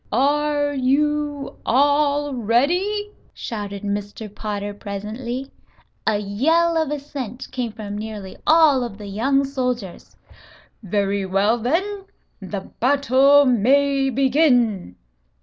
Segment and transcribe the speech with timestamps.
[0.11, 4.33] "Are you all ready?" shouted Mr.
[4.33, 5.51] Potter presently.
[6.07, 10.15] A yell of assent came from nearly all of the young soldiers.
[10.81, 12.05] "Very well, then;
[12.41, 14.95] the battle may begin."